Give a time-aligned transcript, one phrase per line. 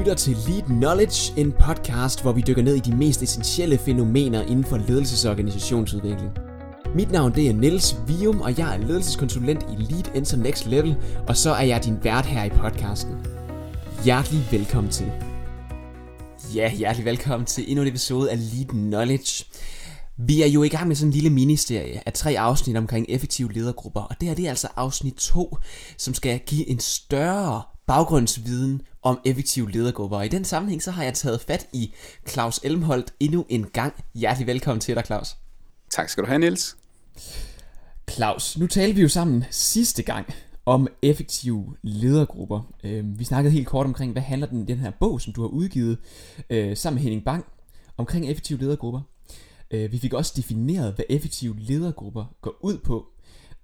[0.00, 4.42] lytter til Lead Knowledge, en podcast, hvor vi dykker ned i de mest essentielle fænomener
[4.42, 6.30] inden for ledelses- og organisationsudvikling.
[6.94, 10.96] Mit navn det er Niels Vium, og jeg er ledelseskonsulent i Lead Enter Next Level,
[11.28, 13.14] og så er jeg din vært her i podcasten.
[14.04, 15.12] Hjertelig velkommen til.
[16.54, 19.44] Ja, hjertelig velkommen til endnu en episode af Lead Knowledge.
[20.18, 23.52] Vi er jo i gang med sådan en lille ministerie af tre afsnit omkring effektive
[23.52, 25.56] ledergrupper, og det her det er altså afsnit 2,
[25.98, 30.16] som skal give en større baggrundsviden om effektive ledergrupper.
[30.16, 31.94] Og i den sammenhæng så har jeg taget fat i
[32.28, 33.94] Claus Elmholdt endnu en gang.
[34.14, 35.36] Hjertelig velkommen til dig, Claus.
[35.90, 36.76] Tak skal du have, Niels.
[38.10, 40.26] Claus, nu talte vi jo sammen sidste gang
[40.66, 42.72] om effektive ledergrupper.
[42.84, 45.48] Øh, vi snakkede helt kort omkring, hvad handler den, den her bog, som du har
[45.48, 45.98] udgivet
[46.50, 47.44] øh, sammen med Henning Bang,
[47.96, 49.00] omkring effektive ledergrupper.
[49.70, 53.06] Øh, vi fik også defineret, hvad effektive ledergrupper går ud på.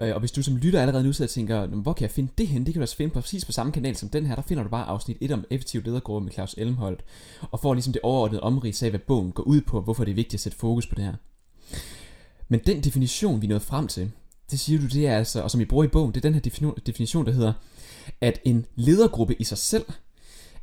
[0.01, 2.33] Øh, og hvis du som lytter allerede nu sidder og tænker, hvor kan jeg finde
[2.39, 2.67] det hen?
[2.67, 4.35] Det kan du altså finde på præcis på samme kanal som den her.
[4.35, 7.05] Der finder du bare afsnit 1 om effektiv ledergruppe med Claus Elmholdt.
[7.51, 10.15] Og får ligesom det overordnede omrids af, hvad bogen går ud på, hvorfor det er
[10.15, 11.15] vigtigt at sætte fokus på det her.
[12.49, 14.11] Men den definition, vi nåede frem til,
[14.51, 16.35] det siger du, det er altså, og som I bruger i bogen, det er den
[16.35, 17.53] her definition, der hedder,
[18.21, 19.85] at en ledergruppe i sig selv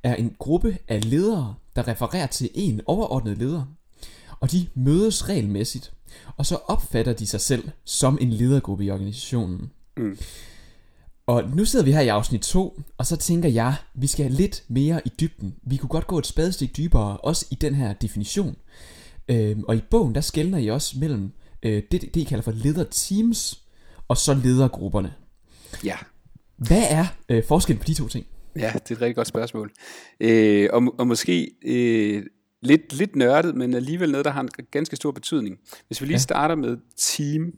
[0.04, 3.66] er en gruppe af ledere, der refererer til en overordnet leder,
[4.40, 5.94] og de mødes regelmæssigt,
[6.38, 9.72] og så opfatter de sig selv som en ledergruppe i organisationen.
[9.98, 10.18] Mm.
[11.28, 14.64] Og nu sidder vi her i afsnit 2, og så tænker jeg, vi skal lidt
[14.68, 15.56] mere i dybden.
[15.64, 18.56] Vi kunne godt gå et spadestik dybere, også i den her definition.
[19.28, 21.32] Øhm, og i bogen, der skældner I også mellem
[21.64, 23.64] øh, det, det, I kalder for lederteams,
[24.08, 25.14] og så ledergrupperne.
[25.84, 25.96] Ja.
[26.58, 28.26] Hvad er øh, forskellen på de to ting?
[28.56, 29.72] Ja, det er et rigtig godt spørgsmål.
[30.20, 32.24] Øh, og, og måske øh,
[32.66, 35.60] lidt, lidt nørdet, men alligevel noget, der har en ganske stor betydning.
[35.88, 36.20] Hvis vi lige ja.
[36.20, 37.54] starter med team,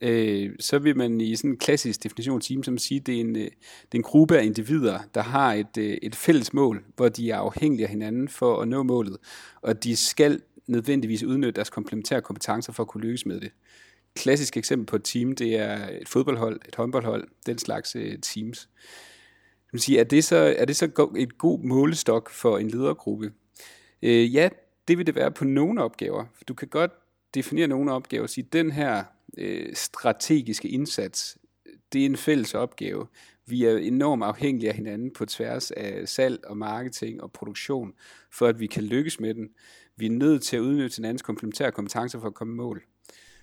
[0.00, 3.36] øh, så vil man i sådan en klassisk definition team, som siger, det er en,
[3.36, 3.50] øh, det
[3.92, 7.36] er en gruppe af individer, der har et, øh, et fælles mål, hvor de er
[7.36, 9.16] afhængige af hinanden for at nå målet,
[9.62, 13.50] og de skal nødvendigvis udnytte deres komplementære kompetencer for at kunne lykkes med det.
[14.16, 18.68] Klassisk eksempel på et team, det er et fodboldhold, et håndboldhold, den slags uh, teams.
[19.72, 23.32] Man sige, er, det så, er det så et god målestok for en ledergruppe?
[24.04, 24.48] Uh, ja,
[24.88, 26.24] det vil det være på nogle opgaver.
[26.48, 26.90] Du kan godt
[27.34, 29.04] definere nogle opgaver og sige, den her
[29.38, 31.38] uh, strategiske indsats,
[31.92, 33.06] det er en fælles opgave.
[33.46, 37.92] Vi er enormt afhængige af hinanden på tværs af salg og marketing og produktion,
[38.32, 39.48] for at vi kan lykkes med den.
[39.96, 42.82] Vi er nødt til at udnytte hinandens komplementære kompetencer for at komme i mål.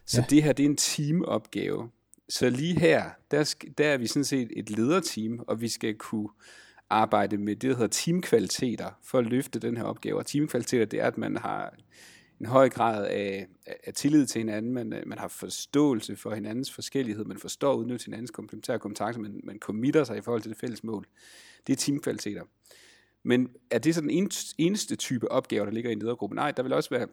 [0.05, 0.25] Så ja.
[0.29, 1.89] det her, det er en teamopgave.
[2.29, 6.29] Så lige her, der, der er vi sådan set et lederteam, og vi skal kunne
[6.91, 10.17] arbejde med det, der hedder teamkvaliteter, for at løfte den her opgave.
[10.17, 11.73] Og teamkvaliteter, det er, at man har
[12.39, 13.47] en høj grad af,
[13.83, 18.05] af tillid til hinanden, man, øh, man har forståelse for hinandens forskellighed, man forstår udnytte
[18.05, 21.05] hinandens komplementære kompetencer, man, man committer sig i forhold til det fælles mål.
[21.67, 22.43] Det er teamkvaliteter.
[23.23, 26.35] Men er det så den eneste type opgaver, der ligger i en ledergruppe?
[26.35, 27.07] Nej, der vil også være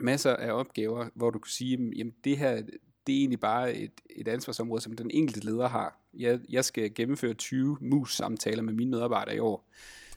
[0.00, 2.62] masser af opgaver, hvor du kan sige, jamen det her,
[3.06, 6.00] det er egentlig bare et, et ansvarsområde, som den enkelte leder har.
[6.14, 9.68] Jeg, jeg skal gennemføre 20 mus-samtaler med mine medarbejdere i år.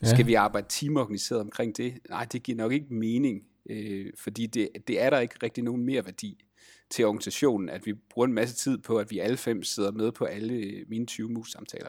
[0.02, 0.06] Ja.
[0.06, 1.98] Skal vi arbejde teamorganiseret omkring det?
[2.10, 5.84] Nej, det giver nok ikke mening, øh, fordi det, det er der ikke rigtig nogen
[5.84, 6.44] mere værdi
[6.90, 10.12] til organisationen, at vi bruger en masse tid på, at vi alle fem sidder med
[10.12, 11.88] på alle mine 20 mus-samtaler.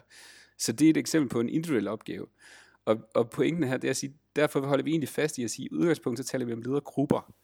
[0.58, 2.26] Så det er et eksempel på en individuel opgave.
[2.84, 5.50] Og, og pointen her, det er at sige, derfor holder vi egentlig fast i at
[5.50, 7.34] sige, at i udgangspunktet taler vi om ledergrupper.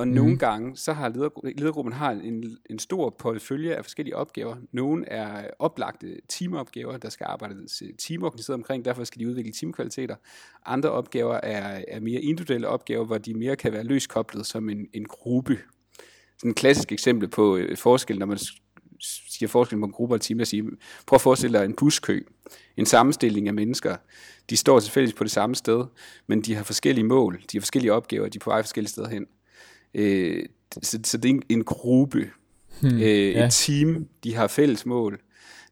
[0.00, 0.14] Og mm.
[0.14, 1.28] nogle gange, så har leder,
[1.58, 4.56] ledergruppen har en, en stor portefølje af forskellige opgaver.
[4.72, 10.16] Nogle er oplagte teamopgaver, der skal arbejdes teamorganiseret omkring, derfor skal de udvikle teamkvaliteter.
[10.66, 14.86] Andre opgaver er, er mere individuelle opgaver, hvor de mere kan være løskoblet som en,
[14.92, 15.58] en gruppe.
[16.38, 18.38] Sådan et klassisk eksempel på øh, forskel, når man
[19.28, 20.64] siger forskel på en gruppe og team, at sige,
[21.06, 22.20] prøv at forestille dig en buskø,
[22.76, 23.96] en sammenstilling af mennesker.
[24.50, 25.84] De står selvfølgelig på det samme sted,
[26.26, 29.08] men de har forskellige mål, de har forskellige opgaver, de er på vej forskellige steder
[29.08, 29.26] hen.
[29.94, 30.44] Øh,
[30.82, 32.30] så, så det er en, en gruppe,
[32.80, 33.00] hmm, øh,
[33.32, 33.46] ja.
[33.46, 35.20] et team, de har fælles mål,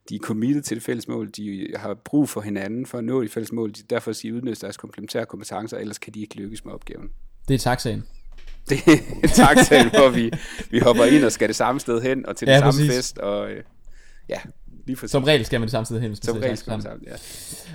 [0.09, 3.23] de er committed til det fælles mål, de har brug for hinanden for at nå
[3.23, 6.65] de fælles mål, de derfor siger udnytte deres komplementære kompetencer, ellers kan de ikke lykkes
[6.65, 7.11] med opgaven.
[7.49, 8.05] Det er taxaen.
[8.69, 8.79] Det
[9.23, 10.31] er taxaen, hvor vi,
[10.71, 12.97] vi hopper ind og skal det samme sted hen, og til ja, den samme præcis.
[12.97, 13.63] fest, og øh,
[14.29, 14.39] ja,
[14.89, 16.17] lige Som regel skal man det sted hen.
[16.17, 17.17] Som regel skal man sammen, ja.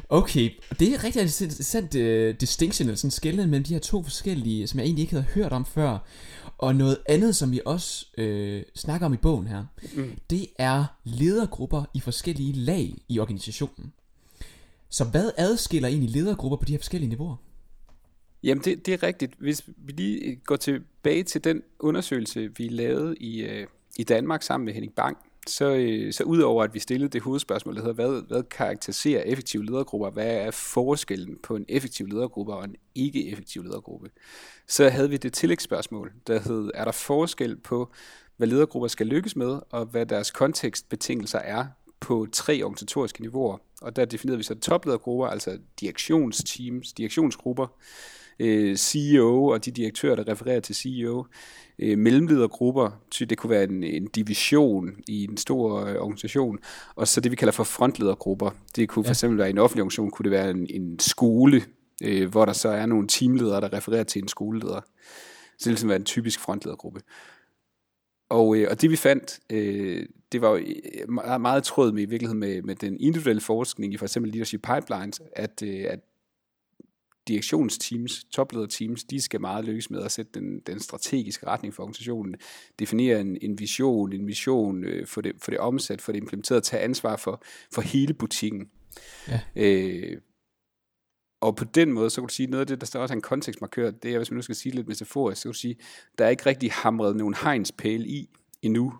[0.09, 0.49] Okay,
[0.79, 4.79] det er rigtig interessant uh, distinction, eller sådan skældning mellem de her to forskellige, som
[4.79, 5.97] jeg egentlig ikke havde hørt om før.
[6.57, 9.65] Og noget andet, som vi også øh, snakker om i bogen her,
[9.95, 10.11] mm.
[10.29, 13.93] det er ledergrupper i forskellige lag i organisationen.
[14.89, 17.35] Så hvad adskiller egentlig ledergrupper på de her forskellige niveauer?
[18.43, 19.33] Jamen det, det er rigtigt.
[19.39, 23.67] Hvis vi lige går tilbage til den undersøgelse, vi lavede i, øh,
[23.97, 25.17] i Danmark sammen med Henning Bang,
[25.47, 29.65] så, øh, så udover at vi stillede det hovedspørgsmål, der hedder, hvad, hvad karakteriserer effektive
[29.65, 34.09] ledergrupper, hvad er forskellen på en effektiv ledergruppe og en ikke-effektiv ledergruppe,
[34.67, 37.91] så havde vi det tillægsspørgsmål, der hed, er der forskel på,
[38.37, 41.65] hvad ledergrupper skal lykkes med, og hvad deres kontekstbetingelser er
[41.99, 43.57] på tre organisatoriske niveauer.
[43.81, 47.67] Og der definerede vi så topledergrupper, altså direktionsteams, direktionsgrupper,
[48.39, 51.25] øh, CEO og de direktører, der refererer til CEO,
[51.79, 56.59] øh, mellemledergrupper, så det kunne være en, en division i en stor øh, organisation,
[56.95, 58.49] og så det vi kalder for frontledergrupper.
[58.75, 61.61] Det kunne for eksempel være i en offentlig organisation, kunne det være en, en skole,
[62.03, 64.81] øh, hvor der så er nogle teamledere, der refererer til en skoleleder.
[64.81, 67.01] Så det vil ligesom være en typisk frontledergruppe.
[68.29, 72.03] Og, øh, og det vi fandt, øh, det var jo øh, meget, meget tråd med
[72.03, 75.99] i virkeligheden med, med den individuelle forskning i for eksempel leadership pipelines, at, øh, at
[77.27, 82.35] direktionsteams, toplederteams, de skal meget lykkes med at sætte den, den strategiske retning for organisationen,
[82.79, 86.63] definere en, en vision, en mission, øh, for, det, for det omsat, for det implementeret,
[86.63, 87.43] tage ansvar for,
[87.73, 88.69] for hele butikken.
[89.27, 89.39] Ja.
[89.55, 90.17] Øh,
[91.41, 93.21] og på den måde, så kan du sige, noget af det, der også er en
[93.21, 95.75] kontekstmarkør, det er, hvis man nu skal sige lidt metaforisk, så kan du sige,
[96.17, 98.29] der er ikke rigtig hamret nogen hegnspæle i
[98.61, 98.93] endnu.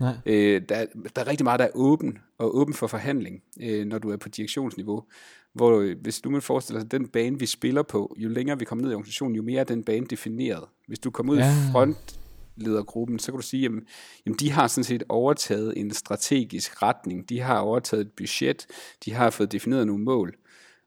[0.00, 0.14] Nej.
[0.26, 3.98] Øh, der, der er rigtig meget, der er åben, og åben for forhandling, øh, når
[3.98, 5.04] du er på direktionsniveau.
[5.52, 8.64] Hvor øh, hvis du må forestille dig, den bane, vi spiller på, jo længere vi
[8.64, 10.64] kommer ned i organisationen, jo mere er den bane defineret.
[10.88, 11.44] Hvis du kommer ud ja.
[11.44, 13.86] i frontledergruppen, så kan du sige, jamen,
[14.26, 18.66] jamen de har sådan set overtaget en strategisk retning, de har overtaget et budget,
[19.04, 20.36] de har fået defineret nogle mål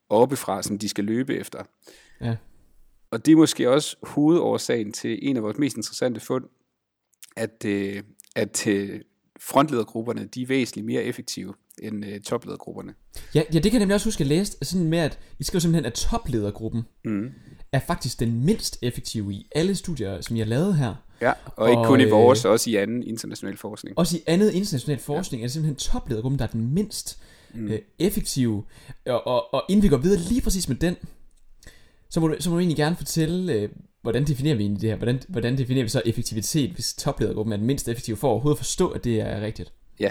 [0.10, 1.64] oppefra, som de skal løbe efter.
[2.22, 2.36] Ja.
[3.12, 6.46] Og det er måske også hovedårsagen til en af vores mest interessante fund,
[7.36, 8.04] at, øh,
[8.36, 9.02] at øh,
[9.40, 12.94] frontledergrupperne de er væsentligt mere effektive end øh, topledergrupperne.
[13.36, 15.60] Ja, ja, det kan jeg nemlig også huske at læse, sådan med at I skriver
[15.60, 17.32] simpelthen, at topledergruppen mm.
[17.72, 20.96] er faktisk den mindst effektive i alle studier, som jeg har lavet her.
[21.22, 23.98] Ja, og, og ikke kun i vores, øh, også i anden international forskning.
[23.98, 25.44] Også i andet international forskning ja.
[25.44, 27.20] er det simpelthen topledergruppen, der er den mindst
[27.54, 27.68] mm.
[27.68, 28.64] øh, effektive.
[29.06, 30.96] Og, og, og inden vi går videre lige præcis med den,
[32.10, 33.70] så må du, så må du egentlig gerne fortælle, øh,
[34.02, 34.98] hvordan definerer vi egentlig det her?
[34.98, 38.58] Hvordan, hvordan definerer vi så effektivitet, hvis topledergruppen er den mindst effektive, for at overhovedet
[38.58, 39.74] forstå, at det er rigtigt?
[40.00, 40.10] Ja,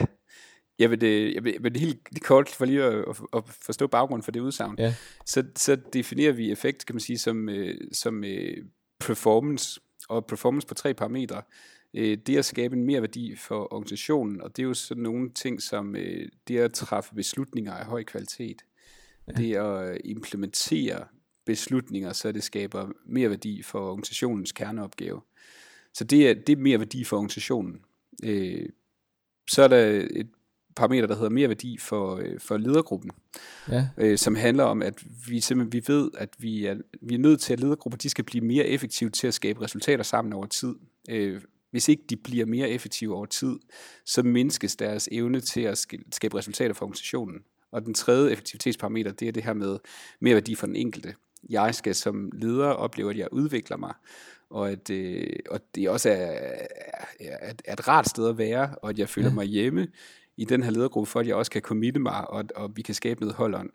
[0.79, 3.05] jeg vil, det, jeg vil, jeg vil det helt lige kort for lige at,
[3.37, 4.75] at forstå baggrunden for det udsagn.
[4.79, 4.95] Ja.
[5.27, 8.57] Så, så definerer vi effekt, kan man sige, som, øh, som øh,
[9.01, 11.43] performance, og performance på tre parametre.
[11.95, 15.31] Øh, det at skabe en mere værdi for organisationen, og det er jo sådan nogle
[15.31, 15.97] ting som
[16.49, 18.63] det at træffe beslutninger af høj kvalitet.
[19.29, 19.33] Ja.
[19.33, 21.05] Det at implementere
[21.49, 25.21] beslutninger, så det skaber mere værdi for organisationens kerneopgave.
[25.95, 27.81] Så det er, det er mere værdi for organisationen.
[28.25, 28.69] Øh,
[29.51, 30.29] så er der et
[30.77, 33.11] parameter, der hedder mere værdi for, øh, for ledergruppen,
[33.69, 33.89] ja.
[33.99, 37.41] øh, som handler om, at vi simpelthen vi ved, at vi er, vi er nødt
[37.41, 40.75] til, at ledergrupper de skal blive mere effektive til at skabe resultater sammen over tid.
[41.09, 41.41] Øh,
[41.71, 43.57] hvis ikke de bliver mere effektive over tid,
[44.05, 45.79] så mindskes deres evne til at
[46.13, 47.41] skabe resultater for organisationen.
[47.73, 49.79] Og den tredje effektivitetsparameter, det er det her med
[50.21, 51.15] mere værdi for den enkelte.
[51.51, 53.95] Jeg skal som leder opleve, at jeg udvikler mig,
[54.51, 56.15] og at, øh, og det også er,
[57.21, 59.35] er, er et rart sted at være, og at jeg føler ja.
[59.35, 59.89] mig hjemme
[60.37, 62.95] i den her ledergruppe, for at jeg også kan committe mig, og, og vi kan
[62.95, 63.71] skabe noget hold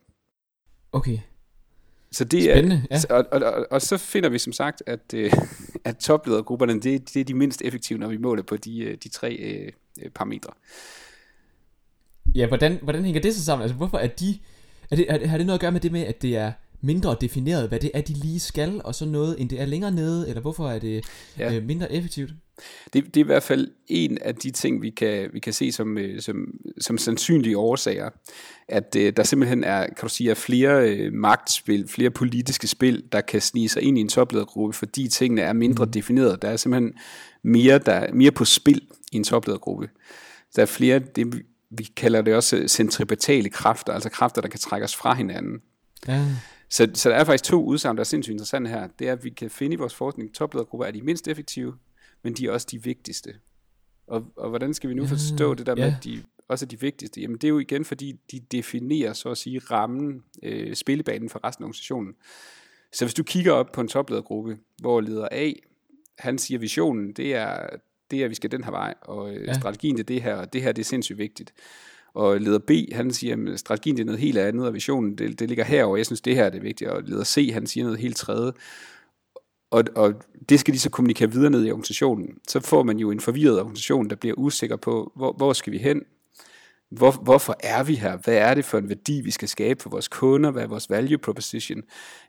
[0.91, 1.19] Okay.
[2.11, 3.15] Så det Spændende, er, ja.
[3.15, 5.31] og, og, og, og så finder vi som sagt, at, øh,
[5.85, 9.09] at topledergrupperne, det, det er de mindst effektive, når vi måler på de, øh, de
[9.09, 9.71] tre øh,
[10.09, 10.53] parametre.
[12.35, 13.63] Ja, hvordan, hvordan hænger det så sammen?
[13.63, 14.39] Altså, hvorfor er de...
[14.91, 16.51] Er det, er, har det noget at gøre med det med, at det er
[16.83, 19.91] mindre defineret, hvad det er, de lige skal, og så noget, end det er længere
[19.91, 21.05] nede, eller hvorfor er det
[21.39, 21.55] ja.
[21.55, 22.31] øh, mindre effektivt?
[22.93, 25.71] Det, det er i hvert fald en af de ting, vi kan, vi kan se
[25.71, 26.47] som, øh, som,
[26.81, 28.09] som sandsynlige årsager,
[28.67, 33.03] at øh, der simpelthen er, kan du sige, er flere øh, magtspil, flere politiske spil,
[33.11, 35.91] der kan snige sig ind i en topledergruppe, fordi tingene er mindre mm.
[35.91, 36.41] defineret.
[36.41, 36.93] Der er simpelthen
[37.43, 39.89] mere, der er mere på spil i en topledergruppe.
[40.55, 44.83] Der er flere, det, vi kalder det også centripetale kræfter, altså kræfter, der kan trække
[44.83, 45.61] os fra hinanden.
[46.07, 46.25] Ja.
[46.69, 48.87] Så, så der er faktisk to udsagn, der er sindssygt interessante her.
[48.99, 51.77] Det er, at vi kan finde i vores forskning, at topledergrupper er de mindst effektive,
[52.23, 53.35] men de er også de vigtigste.
[54.07, 56.79] Og, og hvordan skal vi nu forstå det der med, at de også er de
[56.79, 57.21] vigtigste?
[57.21, 61.39] Jamen det er jo igen, fordi de definerer, så at sige, rammen, øh, spillebanen for
[61.43, 62.13] resten af organisationen.
[62.93, 65.51] Så hvis du kigger op på en topledergruppe, hvor leder A,
[66.19, 67.67] han siger, visionen, det er,
[68.11, 69.53] det er, at vi skal den her vej, og øh, ja.
[69.53, 71.53] strategien det er det her, og det her det er sindssygt vigtigt.
[72.13, 75.39] Og leder B, han siger, at strategien det er noget helt andet, og visionen det,
[75.39, 75.97] det ligger herover.
[75.97, 76.91] Jeg synes, det her er det vigtige.
[76.91, 78.51] Og leder C, han siger noget helt tredje.
[79.71, 80.13] Og, og
[80.49, 82.37] det skal de så kommunikere videre ned i organisationen.
[82.47, 85.77] Så får man jo en forvirret organisation, der bliver usikker på, hvor, hvor skal vi
[85.77, 86.01] hen?
[86.91, 88.17] Hvor, hvorfor er vi her?
[88.17, 90.51] Hvad er det for en værdi, vi skal skabe for vores kunder?
[90.51, 91.81] Hvad er vores value proposition?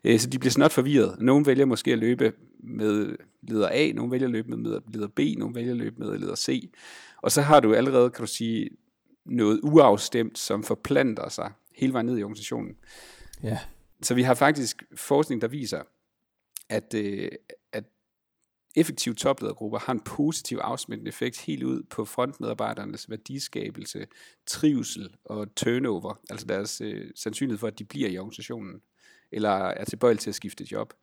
[0.03, 1.15] Øh, så de bliver snart forvirret.
[1.21, 5.19] Nogle vælger måske at løbe med leder A, nogle vælger at løbe med leder B,
[5.37, 6.69] nogle vælger at løbe med leder C.
[7.21, 8.69] Og så har du allerede, kan du sige,
[9.25, 12.77] noget uafstemt, som forplanter sig hele vejen ned i organisationen.
[13.43, 13.59] Ja.
[14.01, 15.81] Så vi har faktisk forskning, der viser,
[16.69, 17.31] at, øh,
[17.71, 17.83] at
[18.75, 24.07] effektive topledergrupper har en positiv afsmittende effekt helt ud på frontmedarbejdernes værdiskabelse,
[24.47, 28.81] trivsel og turnover, altså deres øh, sandsynlighed for, at de bliver i organisationen,
[29.31, 30.93] eller er tilbøjelige til at skifte job.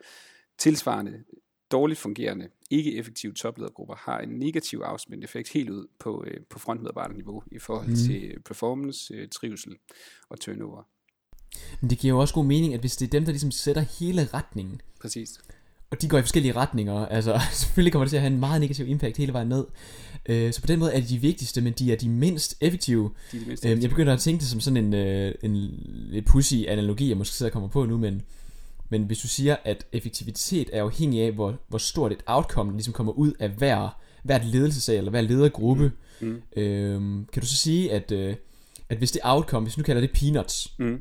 [0.59, 1.25] Tilsvarende
[1.73, 6.59] dårligt fungerende, ikke effektive topledergrupper har en negativ afsmittende effekt helt ud på, øh, på
[6.59, 7.97] frontmedarbejderniveau i forhold mm.
[7.97, 9.73] til performance, øh, trivsel
[10.29, 10.83] og turnover.
[11.81, 13.83] Men det giver jo også god mening, at hvis det er dem, der ligesom sætter
[13.83, 15.41] hele retningen, Præcis
[15.93, 17.07] og de går i forskellige retninger.
[17.07, 19.65] Altså, selvfølgelig kommer det til at have en meget negativ impact hele vejen ned.
[20.27, 23.11] Øh, så på den måde er de de vigtigste, men de er de mindst effektive.
[23.33, 23.77] De er de mindst effektive.
[23.77, 25.57] Øh, jeg begynder at tænke det som sådan en, øh, en
[26.11, 28.23] lidt pussy analogi, jeg måske sidder og kommer på nu, men,
[28.93, 32.77] men hvis du siger, at effektivitet er afhængig af, hvor, hvor stort et outcome, der
[32.77, 36.27] ligesom kommer ud af hver, hvert ledelsesag, eller hver ledergruppe, mm.
[36.29, 36.43] Mm.
[36.63, 37.01] Øh,
[37.33, 38.35] kan du så sige, at, øh,
[38.89, 40.99] at hvis det outcome, hvis nu kalder det peanuts, mm.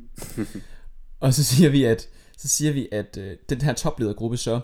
[1.19, 2.07] og så siger vi, at
[2.38, 4.60] så siger vi, at øh, den her topledergruppe så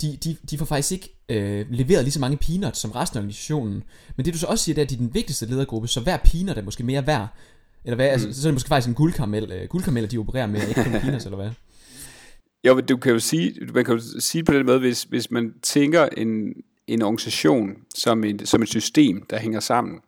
[0.00, 3.20] de, de, de får faktisk ikke øh, leveret lige så mange peanuts som resten af
[3.20, 3.82] organisationen.
[4.16, 6.00] Men det du så også siger, det er, at de er den vigtigste ledergruppe, så
[6.00, 7.28] hver peanut er måske mere værd.
[7.84, 8.28] Eller hvad, altså, mm.
[8.28, 10.92] altså, så er det måske faktisk en guldkaramel, øh, guldkarameller, de opererer med, ikke kun
[10.92, 11.50] peanuts, eller hvad?
[12.64, 15.30] Jo, men du kan jo sige, man kan jo sige på den måde, hvis, hvis
[15.30, 16.54] man tænker en,
[16.86, 20.00] en organisation som, en, som et system, der hænger sammen,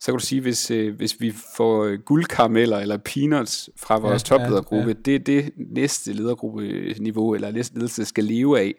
[0.00, 4.36] så kan du sige, hvis, øh, hvis vi får guldkarameller eller peanuts fra vores ja,
[4.36, 5.02] topledergruppe, ja, ja.
[5.04, 8.74] det er det næste ledergruppe-niveau, eller næste ledelse skal leve af.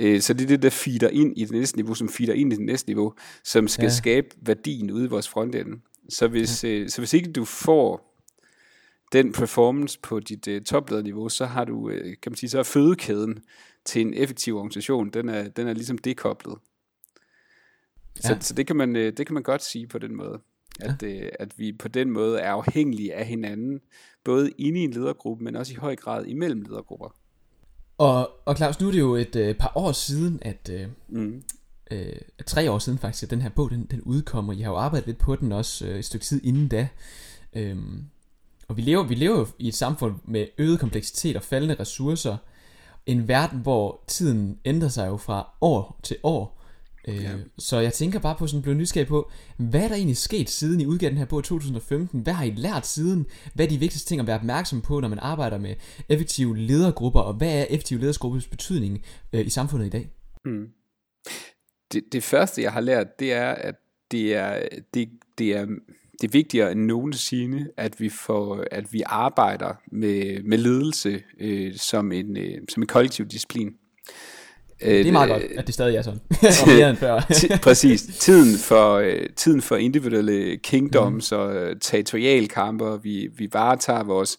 [0.00, 2.52] Øh, så det er det, der feeder ind i det næste niveau, som feeder ind
[2.52, 3.90] i det næste niveau, som skal ja.
[3.90, 5.76] skabe værdien ude i vores frontende.
[6.08, 6.68] Så hvis, ja.
[6.68, 8.15] øh, så hvis ikke du får
[9.12, 12.62] den performance på dit uh, toplederniveau, så har du, uh, kan man sige, så er
[12.62, 13.44] fødekæden
[13.84, 16.58] til en effektiv organisation, den er, den er ligesom dekoblet.
[18.24, 18.28] Ja.
[18.28, 20.40] Så, så det, kan man, det kan man godt sige på den måde.
[20.80, 21.28] At, ja.
[21.40, 23.80] at vi på den måde er afhængige af hinanden,
[24.24, 27.16] både inde i en ledergruppe, men også i høj grad imellem ledergrupper.
[27.98, 31.42] Og, og Claus, nu er det jo et øh, par år siden, at øh, mm.
[31.90, 32.12] øh,
[32.46, 34.52] tre år siden faktisk, at den her bog den, den udkommer.
[34.52, 36.88] Jeg har jo arbejdet lidt på den også øh, et stykke tid inden da.
[37.56, 38.04] Øhm,
[38.68, 42.36] og vi lever, vi lever jo i et samfund med øget kompleksitet og faldende ressourcer.
[43.06, 46.62] En verden, hvor tiden ændrer sig jo fra år til år.
[47.08, 47.30] Øh, ja.
[47.58, 50.80] Så jeg tænker bare på sådan blevet nysgerrig på, hvad er der egentlig sket siden
[50.80, 52.20] I udgav den her bog i 2015?
[52.20, 53.26] Hvad har I lært siden?
[53.54, 55.74] Hvad er de vigtigste ting at være opmærksom på, når man arbejder med
[56.08, 57.20] effektive ledergrupper?
[57.20, 60.10] Og hvad er effektive ledergruppers betydning øh, i samfundet i dag?
[60.44, 60.68] Mm.
[61.92, 63.74] Det, det første jeg har lært, det er, at
[64.10, 65.08] det er, det,
[65.38, 65.66] det er,
[66.20, 71.76] det er vigtigere end nogensinde, at vi får, at vi arbejder med, med ledelse øh,
[71.76, 73.74] som, en, øh, som en kollektiv disciplin.
[74.80, 76.20] Det er meget godt, at det stadig er sådan.
[76.76, 77.20] mere end før.
[77.62, 78.02] præcis.
[78.02, 81.38] Tiden for, øh, tiden for individuelle kingdoms mm.
[81.38, 84.38] og øh, territorialkamper, vi, vi varetager vores,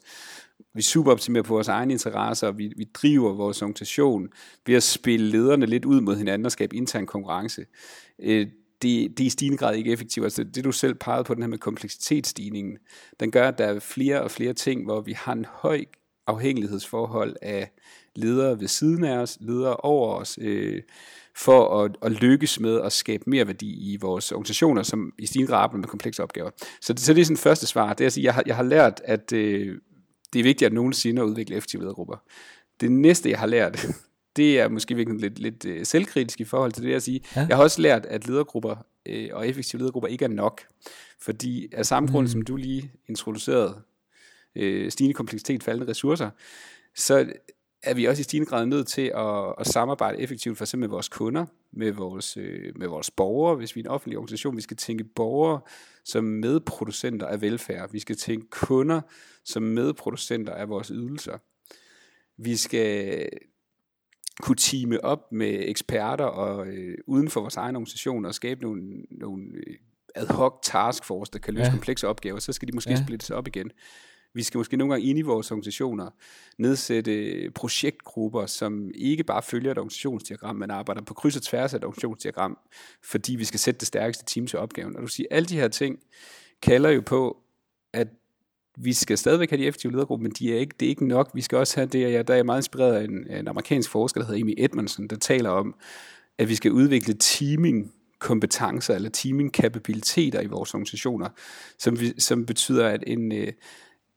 [0.76, 4.28] vi superoptimerer på vores egne interesser, vi, vi driver vores organisation
[4.66, 7.66] ved at spille lederne lidt ud mod hinanden og skabe intern konkurrence.
[8.82, 10.24] Det, det er i stigende grad ikke effektivt.
[10.24, 12.78] Altså det du selv pegede på, den her med kompleksitetsstigningen,
[13.20, 15.86] den gør, at der er flere og flere ting, hvor vi har en høj
[16.28, 17.72] afhængighedsforhold af
[18.16, 20.82] ledere ved siden af os, ledere over os, øh,
[21.36, 25.52] for at, at lykkes med at skabe mere værdi i vores organisationer, som i stigende
[25.52, 26.50] grad arbejder med komplekse opgaver.
[26.82, 27.94] Så, så det er sådan første svar.
[27.94, 29.78] Det er at sige, jeg har, jeg har lært, at øh,
[30.34, 32.18] det er vigtigt at nogensinde at udvikle effektive ledergrupper.
[32.82, 33.88] Det næste, jeg har lært,
[34.38, 37.22] det er måske virkelig lidt, lidt øh, selvkritisk i forhold til det at sige.
[37.36, 37.46] Ja.
[37.50, 38.75] Jeg har også lært, at ledergrupper
[39.06, 40.62] øh, og effektive ledergrupper ikke er nok.
[41.22, 42.32] Fordi af samme grund, mm.
[42.32, 43.82] som du lige introducerede,
[44.56, 46.29] øh, stigende kompleksitet, faldende ressourcer,
[46.96, 47.34] så
[47.84, 50.94] er vi også i stigende grad nødt til at, at samarbejde effektivt for eksempel med
[50.94, 54.56] vores kunder, med vores, øh, med vores borgere, hvis vi er en offentlig organisation.
[54.56, 55.62] Vi skal tænke borgere
[56.06, 57.91] som medproducenter af velfærd.
[57.91, 59.01] Vi skal tænke kunder
[59.46, 61.38] som medproducenter af vores ydelser.
[62.38, 63.29] Vi skal
[64.48, 68.82] kunne teame op med eksperter og øh, uden for vores egen organisation og skabe nogle,
[69.12, 69.75] nogle øh,
[70.16, 71.72] ad hoc taskforce, der kan løse ja.
[71.72, 73.04] komplekse opgaver, så skal de måske ja.
[73.04, 73.72] splittes op igen.
[74.34, 76.10] Vi skal måske nogle gange ind i vores organisationer
[76.58, 81.77] nedsætte projektgrupper, som ikke bare følger et organisationsdiagram, men arbejder på kryds og tværs af
[81.77, 82.58] et organisationsdiagram,
[83.04, 84.96] fordi vi skal sætte det stærkeste team til opgaven.
[84.96, 86.00] Og du siger, alle de her ting
[86.62, 87.38] kalder jo på,
[87.94, 88.08] at
[88.80, 91.30] vi skal stadigvæk have de effektive ledergrupper, men de er ikke, det er ikke nok.
[91.34, 94.22] Vi skal også have det, jeg, der er meget inspireret af en, en amerikansk forsker,
[94.22, 95.76] der hedder Amy Edmondson, der taler om,
[96.38, 101.30] at vi skal udvikle teaming kompetencer eller teaming kapabiliteter i vores organisationer,
[101.80, 103.48] som, vi, som betyder, at en, øh,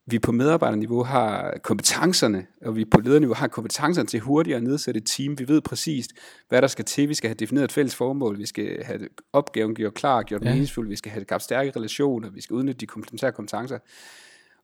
[0.06, 4.98] vi på medarbejderniveau har kompetencerne, og vi på lederniveau har kompetencerne til hurtigere at nedsætte
[4.98, 5.38] et team.
[5.38, 6.12] Vi ved præcist,
[6.48, 7.08] hvad der skal til.
[7.08, 8.38] Vi skal have defineret et fælles formål.
[8.38, 9.00] Vi skal have
[9.32, 10.52] opgaven gjort klar, gjort ja.
[10.52, 10.88] meningsfuld.
[10.88, 12.30] Vi skal have skabt stærke relationer.
[12.30, 13.78] Vi skal udnytte de komplementære kompetencer.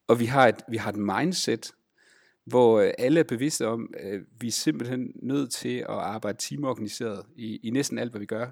[0.09, 1.73] Og vi har et, vi har et mindset,
[2.45, 7.27] hvor øh, alle er bevidste om, at vi er simpelthen nødt til at arbejde teamorganiseret
[7.37, 8.51] i, i næsten alt, hvad vi gør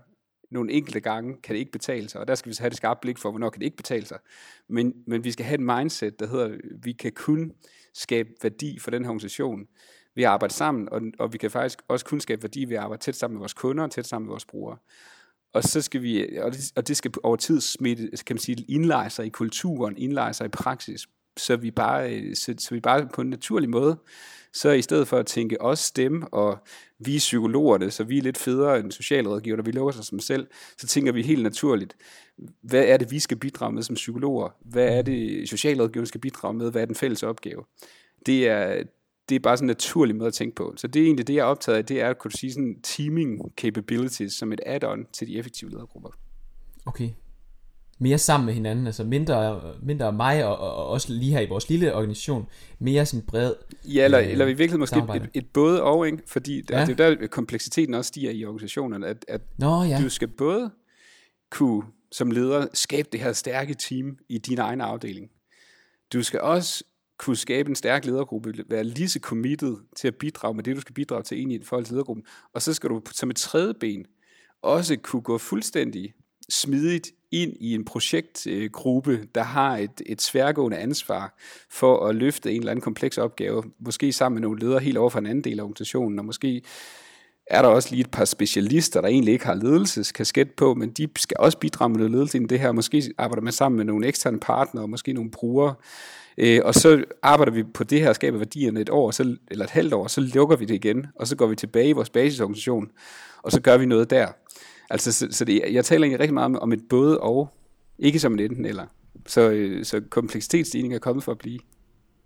[0.55, 2.77] nogle enkelte gange kan det ikke betale sig, og der skal vi så have det
[2.77, 4.19] skarpe blik for, hvornår kan det ikke betale sig.
[4.69, 7.53] Men, men vi skal have et mindset, der hedder, vi kan kun
[7.95, 9.67] skabe værdi for den her organisation
[10.15, 12.83] ved at arbejde sammen, og, og vi kan faktisk også kun skabe værdi ved at
[12.83, 14.77] arbejde tæt sammen med vores kunder og tæt sammen med vores brugere.
[15.53, 18.65] Og så skal vi, og det, og det skal over tid smitte, kan man sige,
[18.69, 22.81] indleje sig i kulturen, indleje sig i praksis, så vi bare, øh, så, så vi
[22.81, 23.97] bare på en naturlig måde
[24.55, 26.59] så i stedet for at tænke os dem, og
[26.99, 30.21] vi er psykologerne, så vi er lidt federe end socialrådgiver, og vi lukker sig som
[30.21, 30.47] selv,
[30.79, 31.97] så tænker vi helt naturligt,
[32.63, 34.49] hvad er det, vi skal bidrage med som psykologer?
[34.61, 36.71] Hvad er det, socialrådgiver skal bidrage med?
[36.71, 37.65] Hvad er den fælles opgave?
[38.27, 38.83] Det er,
[39.29, 40.75] det er bare sådan en naturlig måde at tænke på.
[40.77, 42.81] Så det er egentlig det, jeg er optaget af, det er at kunne sige sådan
[42.83, 46.11] teaming capabilities som et add-on til de effektive ledergrupper.
[46.87, 47.11] Okay,
[47.99, 51.69] mere sammen med hinanden, altså mindre, mindre mig og, og også lige her i vores
[51.69, 52.47] lille organisation,
[52.79, 56.19] mere sådan bred Ja, eller, øh, eller i virkeligheden måske et, et både og, ikke?
[56.27, 56.87] fordi der, ja.
[56.87, 60.01] det er der kompleksiteten også stiger i organisationerne, at, at Nå, ja.
[60.03, 60.71] du skal både
[61.51, 61.83] kunne
[62.13, 65.31] som leder skabe det her stærke team i din egen afdeling.
[66.13, 66.85] Du skal også
[67.19, 70.81] kunne skabe en stærk ledergruppe, være lige så committed til at bidrage med det, du
[70.81, 72.25] skal bidrage til ind i forhold til ledergruppen.
[72.55, 74.07] Og så skal du som et tredje ben
[74.63, 76.15] også kunne gå fuldstændig
[76.51, 81.39] smidigt ind i en projektgruppe, øh, der har et, et sværgående ansvar
[81.71, 85.11] for at løfte en eller anden kompleks opgave, måske sammen med nogle ledere helt over
[85.11, 86.63] for en anden del af organisationen, og måske
[87.47, 91.09] er der også lige et par specialister, der egentlig ikke har ledelseskasket på, men de
[91.17, 92.73] skal også bidrage med noget ledelse i det her.
[92.73, 95.75] Måske arbejder man sammen med nogle eksterne partnere, måske nogle brugere,
[96.39, 99.65] øh, og så arbejder vi på det her og skaber værdierne et år, så, eller
[99.65, 102.11] et halvt år, så lukker vi det igen, og så går vi tilbage i vores
[102.11, 102.91] basisorganisation,
[103.43, 104.29] og så gør vi noget der.
[104.91, 107.49] Altså, så, så det, jeg taler egentlig rigtig meget om, om et både og,
[107.99, 108.87] ikke som et enten eller.
[109.27, 111.59] Så, øh, så kompleksitetsstigning er kommet for at blive.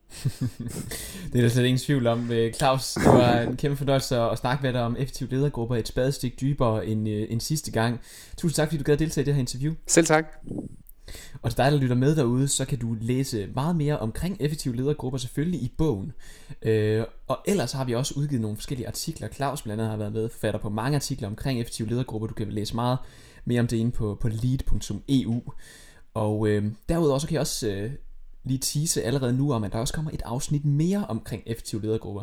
[1.32, 2.32] det er der slet ingen tvivl om.
[2.32, 5.88] Øh, Claus, det var en kæmpe fornøjelse at snakke med dig om effektive ledergrupper et
[5.88, 8.00] spadestik dybere end, øh, end sidste gang.
[8.36, 9.74] Tusind tak, fordi du gad deltage i det her interview.
[9.86, 10.24] Selv tak.
[11.42, 14.76] Og til dig, der lytter med derude, så kan du læse meget mere omkring effektive
[14.76, 16.12] ledergrupper selvfølgelig i bogen.
[16.62, 19.28] Øh, og ellers har vi også udgivet nogle forskellige artikler.
[19.28, 22.28] Claus blandt andet har været med fatter på mange artikler omkring effektive ledergrupper.
[22.28, 22.98] Du kan læse meget
[23.44, 25.42] mere om det inde på, på lead.eu.
[26.14, 27.90] Og øh, derudover så kan jeg også øh,
[28.44, 32.22] lige tease allerede nu om, at der også kommer et afsnit mere omkring effektive ledergrupper.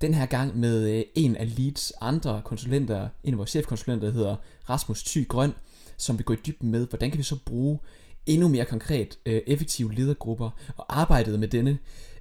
[0.00, 4.14] Den her gang med øh, en af Leads andre konsulenter, en af vores chefkonsulenter, der
[4.14, 4.36] hedder
[4.70, 5.54] Rasmus Thy Grøn,
[5.96, 7.78] som vil gå i dybden med, hvordan kan vi så bruge
[8.26, 11.78] endnu mere konkret øh, effektive ledergrupper og arbejdet med denne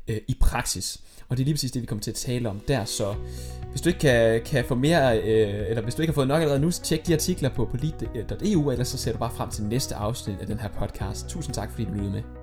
[0.08, 1.02] øh, i praksis.
[1.30, 3.15] Og det er lige præcis det, vi kommer til at tale om der, så
[3.70, 6.41] hvis du ikke kan, kan få mere, øh, eller hvis du ikke har fået nok
[6.41, 9.50] allerede nu, så tjek de artikler på polit.eu, øh, eller så ser du bare frem
[9.50, 11.28] til næste afsnit af den her podcast.
[11.28, 12.35] Tusind tak, fordi du lyttede med.